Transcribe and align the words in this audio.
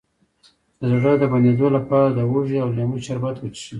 د 0.79 0.81
زړه 0.99 1.11
د 1.17 1.23
بندیدو 1.31 1.67
لپاره 1.77 2.07
د 2.11 2.19
هوږې 2.29 2.57
او 2.63 2.69
لیمو 2.77 2.97
شربت 3.05 3.35
وڅښئ 3.39 3.67